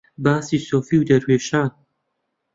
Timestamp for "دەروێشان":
1.09-1.69